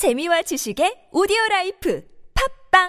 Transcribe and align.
재미와 0.00 0.40
지식의 0.40 1.12
오디오 1.12 1.36
라이프 1.50 2.02
팟빵 2.72 2.88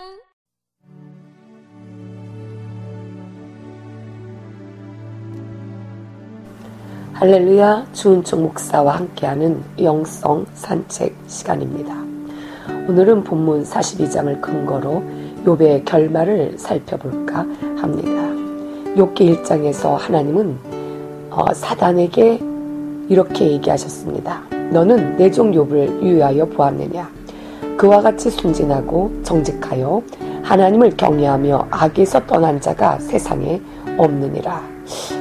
할렐루야 7.11 7.87
주은총 7.91 8.43
목사와 8.43 8.95
함께하는 8.95 9.61
영성 9.81 10.45
산책 10.53 11.13
시간입니다. 11.27 11.93
오늘은 12.87 13.25
본문 13.25 13.63
42장을 13.63 14.39
근거로 14.39 15.03
욥의 15.43 15.83
결말을 15.83 16.57
살펴볼까 16.57 17.39
합니다. 17.75 18.21
욥기 18.95 19.43
1장에서 19.43 19.97
하나님은 19.97 20.57
어, 21.29 21.53
사단에게 21.53 22.39
이렇게 23.09 23.51
얘기하셨습니다. 23.51 24.50
너는 24.71 25.17
내종 25.17 25.51
욥을 25.51 26.01
유의하여 26.01 26.45
보았느냐? 26.45 27.11
그와 27.75 28.01
같이 28.01 28.29
순진하고 28.29 29.11
정직하여 29.21 30.01
하나님을 30.43 30.95
경외하며 30.95 31.67
악에서 31.69 32.25
떠난 32.25 32.59
자가 32.61 32.97
세상에 32.99 33.61
없느니라. 33.97 34.63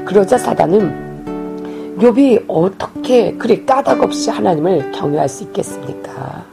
그러자 0.04 0.38
사단은 0.38 1.96
욥이 1.98 2.44
어떻게 2.46 3.32
그리 3.32 3.66
까닭 3.66 4.00
없이 4.02 4.30
하나님을 4.30 4.92
경외할 4.92 5.28
수 5.28 5.42
있겠습니까? 5.44 6.44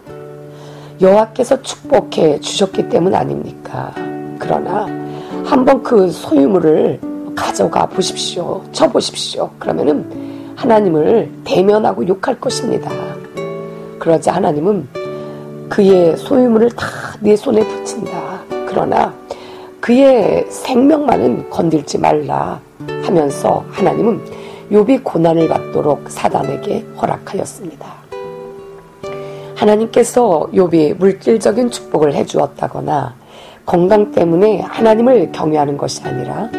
여호와께서 0.99 1.62
축복해 1.62 2.40
주셨기 2.40 2.90
때문 2.90 3.13
아닙니까? 3.13 3.93
그러나 4.40 4.88
한번 5.45 5.84
그 5.84 6.09
소유물을 6.09 6.99
가져가 7.35 7.85
보십시오. 7.85 8.63
쳐보십시오. 8.71 9.52
그러면은 9.59 10.27
하나님을 10.57 11.31
대면하고 11.43 12.07
욕할 12.07 12.39
것입니다. 12.39 12.91
그러자 13.99 14.34
하나님은 14.34 14.88
그의 15.70 16.17
소유물을 16.17 16.71
다네 16.71 17.35
손에 17.35 17.65
붙인다. 17.65 18.41
그러나 18.67 19.13
그의 19.79 20.45
생명만은 20.49 21.49
건들지 21.49 21.99
말라 21.99 22.59
하면서 23.04 23.63
하나님은 23.70 24.20
욥이 24.71 25.04
고난을 25.04 25.48
받도록 25.48 26.09
사단에게 26.09 26.85
허락하였습니다. 26.99 27.87
하나님께서 29.55 30.49
욥이 30.54 30.98
물질적인 30.98 31.70
축복을 31.71 32.13
해 32.13 32.26
주었다거나 32.26 33.15
건강 33.65 34.12
때문에 34.12 34.62
하나님을 34.62 35.32
경외하는 35.32 35.77
것이 35.77 36.01
아니라 36.04 36.49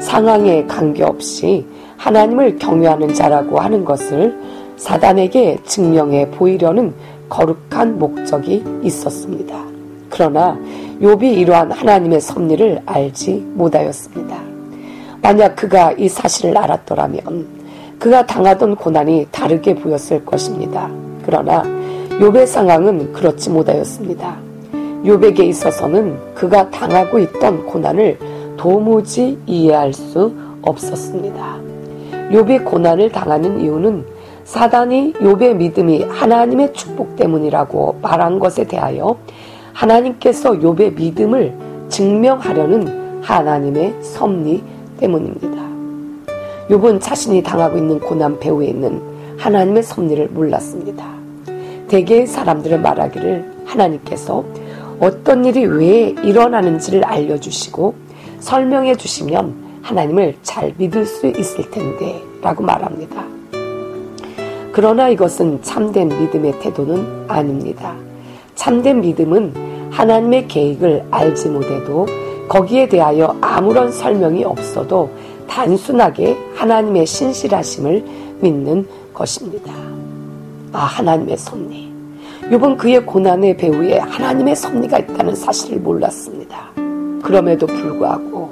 상황에 0.00 0.66
관계없이 0.66 1.66
하나님을 1.96 2.58
경외하는 2.58 3.14
자라고 3.14 3.58
하는 3.58 3.84
것을 3.84 4.38
사단에게 4.76 5.58
증명해 5.64 6.30
보이려는 6.30 6.94
거룩한 7.28 7.98
목적이 7.98 8.64
있었습니다. 8.82 9.64
그러나 10.10 10.58
욥이 11.00 11.22
이러한 11.22 11.72
하나님의 11.72 12.20
섭리를 12.20 12.82
알지 12.86 13.44
못하였습니다. 13.54 14.36
만약 15.20 15.56
그가 15.56 15.92
이 15.92 16.08
사실을 16.08 16.56
알았더라면 16.56 17.46
그가 17.98 18.26
당하던 18.26 18.76
고난이 18.76 19.28
다르게 19.30 19.74
보였을 19.74 20.24
것입니다. 20.24 20.90
그러나 21.24 21.62
욥의 22.20 22.46
상황은 22.46 23.12
그렇지 23.12 23.50
못하였습니다. 23.50 24.36
욥에게 25.04 25.40
있어서는 25.40 26.16
그가 26.34 26.70
당하고 26.70 27.18
있던 27.18 27.66
고난을 27.66 28.18
도무지 28.56 29.38
이해할 29.46 29.92
수 29.92 30.32
없었습니다. 30.62 31.73
욥이 32.30 32.64
고난을 32.64 33.10
당하는 33.12 33.60
이유는 33.60 34.04
사단이 34.44 35.14
욥의 35.14 35.56
믿음이 35.56 36.04
하나님의 36.04 36.72
축복 36.72 37.16
때문이라고 37.16 37.98
말한 38.02 38.38
것에 38.38 38.64
대하여 38.64 39.16
하나님께서 39.72 40.52
욥의 40.52 40.94
믿음을 40.94 41.52
증명하려는 41.88 43.22
하나님의 43.22 43.94
섭리 44.02 44.62
때문입니다. 44.98 45.64
욥은 46.68 47.00
자신이 47.00 47.42
당하고 47.42 47.78
있는 47.78 48.00
고난 48.00 48.38
배후에 48.38 48.66
있는 48.68 49.00
하나님의 49.38 49.82
섭리를 49.82 50.28
몰랐습니다. 50.28 51.04
대개의 51.88 52.26
사람들은 52.26 52.82
말하기를 52.82 53.52
하나님께서 53.64 54.44
어떤 55.00 55.44
일이 55.44 55.64
왜 55.64 56.14
일어나는지를 56.22 57.04
알려주시고 57.04 57.94
설명해 58.40 58.96
주시면 58.96 59.63
하나님을 59.84 60.34
잘 60.42 60.74
믿을 60.78 61.04
수 61.04 61.26
있을 61.26 61.70
텐데 61.70 62.22
라고 62.40 62.62
말합니다. 62.62 63.24
그러나 64.72 65.08
이것은 65.08 65.62
참된 65.62 66.08
믿음의 66.08 66.58
태도는 66.58 67.26
아닙니다. 67.28 67.94
참된 68.54 69.00
믿음은 69.02 69.90
하나님의 69.90 70.48
계획을 70.48 71.04
알지 71.10 71.50
못해도 71.50 72.06
거기에 72.48 72.88
대하여 72.88 73.36
아무런 73.40 73.92
설명이 73.92 74.42
없어도 74.44 75.10
단순하게 75.48 76.36
하나님의 76.54 77.06
신실하심을 77.06 78.04
믿는 78.40 78.88
것입니다. 79.12 79.72
아, 80.72 80.78
하나님의 80.78 81.36
섭리. 81.36 81.92
요번 82.50 82.76
그의 82.76 83.04
고난의 83.04 83.56
배후에 83.56 83.98
하나님의 83.98 84.56
섭리가 84.56 84.98
있다는 84.98 85.34
사실을 85.34 85.78
몰랐습니다. 85.78 86.70
그럼에도 87.22 87.66
불구하고 87.66 88.50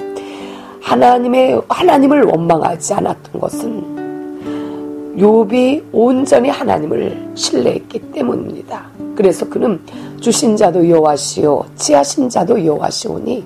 하나님의 0.93 1.63
하나님을 1.71 2.25
원망하지 2.25 2.93
않았던 2.93 3.41
것은 3.41 5.17
욥이 5.17 5.85
온전히 5.91 6.51
하나님을 6.51 7.31
신뢰했기 7.35 8.13
때문입니다. 8.13 8.91
그래서 9.17 9.49
그는 9.49 9.81
주신 10.21 10.55
자도 10.55 10.87
여호와시오 10.87 11.65
지하신 11.77 12.29
자도 12.29 12.63
여호와시오니 12.67 13.43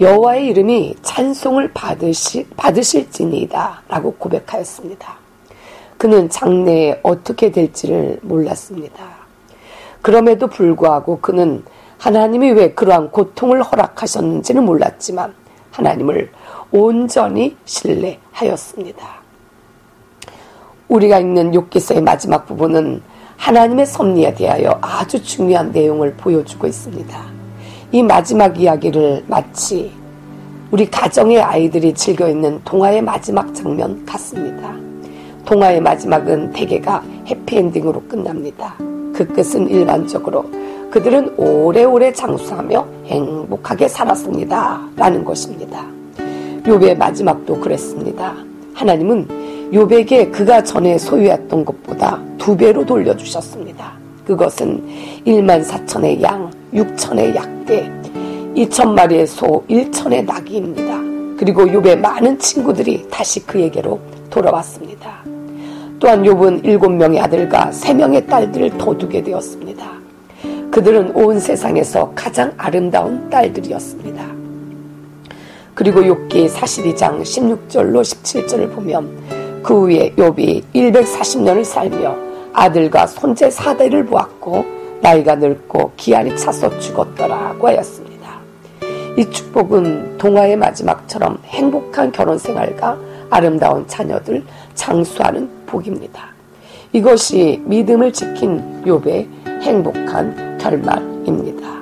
여호와의 0.00 0.46
이름이 0.46 0.94
찬송을 1.02 1.72
받으시, 1.74 2.46
받으실지니이다 2.56 3.82
라고 3.88 4.14
고백하였습니다. 4.14 5.18
그는 5.98 6.30
장래에 6.30 7.00
어떻게 7.02 7.52
될지를 7.52 8.20
몰랐습니다. 8.22 9.04
그럼에도 10.00 10.46
불구하고 10.46 11.18
그는 11.20 11.62
하나님이 11.98 12.52
왜 12.52 12.72
그러한 12.72 13.10
고통을 13.10 13.62
허락하셨는지는 13.62 14.64
몰랐지만 14.64 15.34
하나님을 15.70 16.30
온전히 16.70 17.56
신뢰하였습니다. 17.64 19.06
우리가 20.88 21.18
읽는 21.18 21.54
욕기서의 21.54 22.02
마지막 22.02 22.46
부분은 22.46 23.02
하나님의 23.36 23.86
섭리에 23.86 24.34
대하여 24.34 24.78
아주 24.80 25.22
중요한 25.22 25.70
내용을 25.70 26.14
보여주고 26.14 26.66
있습니다. 26.66 27.24
이 27.92 28.02
마지막 28.02 28.60
이야기를 28.60 29.24
마치 29.26 29.92
우리 30.70 30.90
가정의 30.90 31.40
아이들이 31.40 31.94
즐겨 31.94 32.28
있는 32.28 32.60
동화의 32.64 33.00
마지막 33.00 33.54
장면 33.54 34.04
같습니다. 34.04 34.74
동화의 35.46 35.80
마지막은 35.80 36.52
대개가 36.52 37.02
해피엔딩으로 37.26 38.02
끝납니다. 38.02 38.74
그 39.14 39.26
끝은 39.26 39.68
일반적으로 39.70 40.44
그들은 40.90 41.34
오래오래 41.36 42.12
장수하며 42.12 42.86
행복하게 43.06 43.88
살았습니다. 43.88 44.88
라는 44.96 45.24
것입니다. 45.24 45.86
욥의 46.62 46.96
마지막도 46.96 47.60
그랬습니다. 47.60 48.34
하나님은 48.74 49.28
욥에게 49.72 50.32
그가 50.32 50.62
전에 50.62 50.96
소유했던 50.96 51.64
것보다 51.64 52.20
두 52.38 52.56
배로 52.56 52.84
돌려주셨습니다. 52.86 53.92
그것은 54.26 54.82
1만 55.26 55.64
4천의 55.64 56.22
양, 56.22 56.50
6천의 56.72 57.34
약대, 57.34 57.90
2천 58.54 58.94
마리의 58.94 59.26
소, 59.26 59.64
1천의 59.68 60.24
나귀입니다. 60.24 61.36
그리고 61.38 61.64
욥의 61.64 61.98
많은 61.98 62.38
친구들이 62.38 63.06
다시 63.10 63.44
그에게로 63.46 64.00
돌아왔습니다. 64.30 65.22
또한 65.98 66.22
욥은 66.22 66.62
7명의 66.62 67.18
아들과 67.20 67.70
3명의 67.70 68.26
딸들을 68.26 68.78
더 68.78 68.96
두게 68.96 69.22
되었습니다. 69.22 69.97
그들은 70.78 71.10
온 71.16 71.40
세상에서 71.40 72.12
가장 72.14 72.52
아름다운 72.56 73.28
딸들이었습니다. 73.30 74.24
그리고 75.74 76.02
욥기 76.02 76.48
42장 76.48 77.20
16절로 77.20 78.00
17절을 78.02 78.72
보면 78.72 79.60
그 79.60 79.74
후에 79.74 80.12
욥이 80.14 80.62
140년을 80.72 81.64
살며 81.64 82.16
아들과 82.52 83.08
손재 83.08 83.50
사대를 83.50 84.06
보았고 84.06 84.64
나이가 85.00 85.34
늙고 85.34 85.94
기한이 85.96 86.36
차서 86.36 86.78
죽었더라고 86.78 87.66
하였습니다. 87.66 88.38
이 89.16 89.28
축복은 89.28 90.18
동화의 90.18 90.56
마지막처럼 90.58 91.40
행복한 91.46 92.12
결혼 92.12 92.38
생활과 92.38 92.96
아름다운 93.30 93.84
자녀들 93.88 94.44
장수하는 94.76 95.50
복입니다. 95.66 96.28
이것이 96.92 97.60
믿음을 97.64 98.12
지킨 98.12 98.84
욥의 98.84 99.26
행복한 99.62 100.47
결말입니다. 100.58 101.78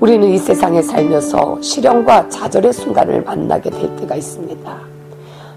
우리는 0.00 0.28
이 0.28 0.38
세상에 0.38 0.82
살면서 0.82 1.60
시련과 1.62 2.28
좌절의 2.28 2.72
순간을 2.72 3.22
만나게 3.22 3.70
될 3.70 3.94
때가 3.96 4.16
있습니다. 4.16 4.78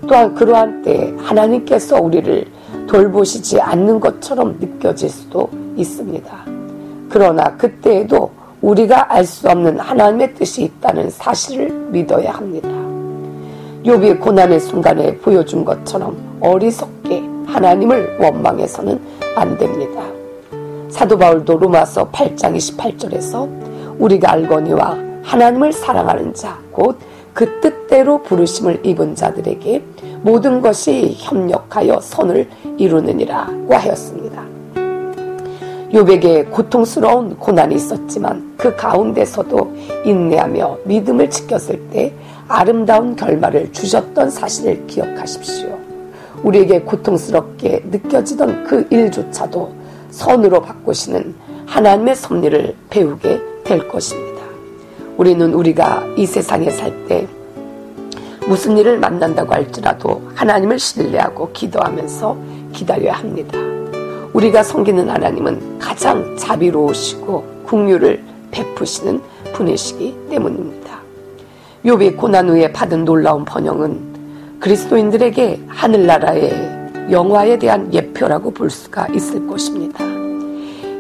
또한 0.08 0.36
그러한 0.36 0.84
때 0.84 1.14
하나님께서 1.18 2.00
우리를 2.00 2.46
돌보시지 2.88 3.60
않는 3.60 4.00
것처럼 4.00 4.58
느껴질 4.60 5.10
수도 5.10 5.50
있습니다. 5.76 6.46
그러나 7.10 7.56
그때에도 7.58 8.32
우리가 8.62 9.14
알 9.14 9.26
수 9.26 9.50
없는 9.50 9.80
하나님의 9.80 10.36
뜻이 10.36 10.64
있다는 10.64 11.10
사실을 11.10 11.70
믿어야 11.90 12.32
합니다. 12.32 12.70
욥이 13.84 14.20
고난의 14.20 14.60
순간에 14.60 15.16
보여준 15.18 15.64
것처럼 15.64 16.18
어리석게 16.40 17.24
하나님을 17.48 18.18
원망해서는 18.20 19.00
안 19.36 19.58
됩니다. 19.58 20.15
사도 20.96 21.18
바울도 21.18 21.58
로마서 21.58 22.10
8장 22.10 22.56
28절에서 22.56 24.00
우리가 24.00 24.32
알거니와 24.32 24.98
하나님을 25.24 25.74
사랑하는 25.74 26.34
자, 26.34 26.58
곧 26.72 26.98
그 27.36 27.60
뜻대로 27.60 28.24
부르심을 28.24 28.86
입은 28.86 29.14
자들에게 29.14 29.84
모든 30.22 30.62
것이 30.62 31.16
협력하여 31.18 32.00
선을 32.00 32.48
이루느니라고 32.78 33.76
하였습니다. 33.76 34.42
요백에 35.94 36.46
고통스러운 36.46 37.36
고난이 37.38 37.76
있었지만 37.76 38.54
그 38.56 38.74
가운데서도 38.74 39.76
인내하며 40.06 40.78
믿음을 40.86 41.30
지켰을 41.30 41.90
때 41.92 42.14
아름다운 42.48 43.18
결말을 43.18 43.74
주셨던 43.74 44.30
사실을 44.30 44.88
기억하십시오. 44.88 45.78
우리에게 46.42 46.82
고통스럽게 46.82 47.84
느껴지던 47.92 48.64
그 48.64 48.88
일조차도 48.90 49.74
선으로 50.16 50.62
바꾸시는 50.62 51.36
하나님의 51.66 52.16
섭리를 52.16 52.76
배우게 52.90 53.42
될 53.66 53.88
것입니다. 53.88 54.42
우리는 55.18 55.54
우리가 55.54 56.06
이 56.16 56.26
세상에 56.26 56.70
살 56.70 56.94
때 57.08 57.28
무슨 58.48 58.78
일을 58.78 58.98
만난다고 59.00 59.54
할지라도 59.54 60.22
하나님을 60.36 60.80
신뢰하고 60.80 61.52
기도하면서 61.52 62.38
기다려야 62.72 63.14
합니다. 63.14 63.58
우리가 64.34 64.64
섬기는 64.64 65.10
하나님은 65.10 65.80
가장 65.80 66.38
자비로우시고 66.38 67.64
국류를 67.66 68.24
베푸시는 68.52 69.22
분이시기 69.54 70.16
때문입니다. 70.30 71.00
욥이 71.84 72.18
고난 72.18 72.50
후에 72.50 72.72
받은 72.72 73.04
놀라운 73.04 73.44
번영은 73.46 74.60
그리스도인들에게 74.60 75.64
하늘나라의 75.68 76.85
영화에 77.10 77.60
대한 77.60 77.94
예표라고 77.94 78.52
볼 78.52 78.70
수가 78.70 79.08
있을 79.10 79.46
것입니다. 79.48 80.04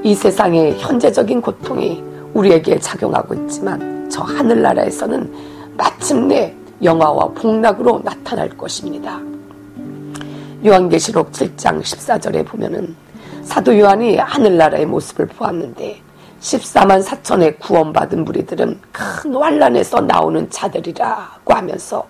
이 0.04 0.14
세상의 0.14 0.78
현재적인 0.78 1.42
고통이 1.42 2.04
우리에게 2.34 2.80
작용하고 2.80 3.34
있지만 3.34 4.08
저 4.10 4.22
하늘나라에서는 4.22 5.34
마침내 5.76 6.56
영화와 6.84 7.30
복락으로 7.30 8.02
나타날 8.04 8.50
것입니다. 8.50 9.20
요한계시록 10.64 11.32
7장 11.32 11.82
14절에 11.82 12.46
보면은 12.46 12.96
사도 13.44 13.78
요한이 13.78 14.18
하늘나라의 14.18 14.86
모습을 14.86 15.26
보았는데 15.28 16.02
14만 16.40 17.04
4천의 17.04 17.60
구원받은 17.60 18.26
무리들은 18.26 18.80
큰 18.92 19.36
환란에서 19.36 20.02
나오는 20.02 20.48
자들이라고 20.52 21.54
하면서 21.54 22.08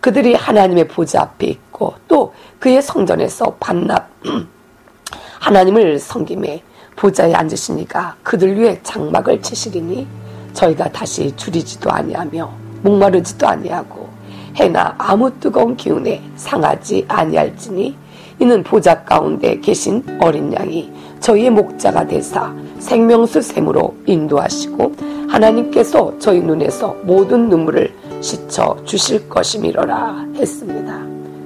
그들이 0.00 0.34
하나님의 0.34 0.88
보좌 0.88 1.22
앞에 1.22 1.46
있고 1.46 1.94
또 2.08 2.32
그의 2.58 2.82
성전에서 2.82 3.56
반납 3.60 4.08
하나님을 5.40 5.98
섬김에 5.98 6.62
보좌에 6.96 7.34
앉으시니까 7.34 8.16
그들 8.22 8.58
위에 8.58 8.80
장막을 8.82 9.40
치시리니 9.42 10.06
저희가 10.52 10.90
다시 10.90 11.34
줄이지도 11.36 11.90
아니하며 11.90 12.52
목마르지도 12.82 13.46
아니하고 13.46 14.08
해나 14.56 14.94
아무 14.98 15.30
뜨거운 15.38 15.76
기운에 15.76 16.22
상하지 16.36 17.04
아니할지니 17.08 17.96
이는 18.38 18.62
보좌 18.62 19.02
가운데 19.04 19.60
계신 19.60 20.02
어린 20.20 20.52
양이 20.52 20.90
저희의 21.20 21.50
목자가 21.50 22.06
되사 22.06 22.54
생명수 22.78 23.42
샘으로 23.42 23.94
인도하시고 24.06 24.92
하나님께서 25.28 26.14
저희 26.18 26.40
눈에서 26.40 26.96
모든 27.02 27.48
눈물을 27.48 27.99
씻어 28.20 28.76
주실 28.84 29.28
것이미러라 29.28 30.26
했습니다. 30.34 31.00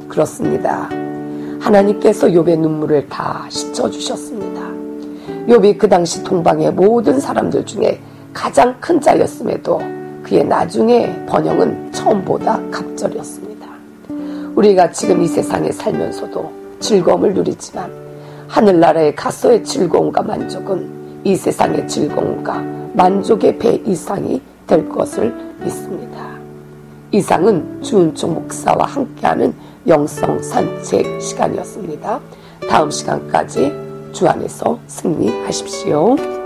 그렇습니다. 0.09 0.89
하나님께서 1.61 2.27
욥의 2.29 2.59
눈물을 2.59 3.09
다 3.09 3.47
씻어 3.49 3.89
주셨습니다. 3.91 4.63
욥이 5.47 5.79
그 5.79 5.89
당시 5.89 6.23
동방의 6.23 6.73
모든 6.73 7.21
사람들 7.21 7.65
중에 7.65 8.01
가장 8.33 8.75
큰 8.81 9.01
자였음에도 9.01 9.81
그의 10.23 10.45
나중에 10.45 11.25
번영은 11.27 11.93
처음보다 11.93 12.61
갑절이었습니다. 12.71 13.69
우리가 14.57 14.91
지금 14.91 15.23
이 15.23 15.29
세상에 15.29 15.71
살면서도 15.71 16.51
즐거움을 16.81 17.35
누리지만 17.35 17.91
하늘나라의 18.49 19.15
가서의 19.15 19.65
즐거움과 19.65 20.23
만족은 20.23 21.23
이 21.25 21.37
세상의 21.37 21.89
즐거움과 21.89 22.63
만족의 22.95 23.59
배 23.59 23.75
이상이 23.87 24.41
될 24.67 24.89
것을 24.89 25.35
믿습니다. 25.63 26.34
이상은 27.15 27.81
주은총 27.81 28.35
목사와 28.35 28.87
함께하는 28.87 29.55
영성 29.87 30.43
산책 30.43 31.23
시간이었습니다. 31.23 32.19
다음 32.69 32.91
시간까지 32.91 33.73
주 34.13 34.27
안에서 34.27 34.81
승리하십시오. 34.89 36.44